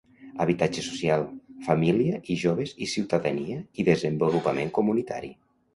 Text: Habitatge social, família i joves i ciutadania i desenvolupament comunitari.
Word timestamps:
Habitatge 0.45 0.83
social, 0.85 1.25
família 1.67 2.17
i 2.35 2.39
joves 2.47 2.75
i 2.87 2.91
ciutadania 2.97 3.63
i 3.83 3.91
desenvolupament 3.93 4.75
comunitari. 4.81 5.37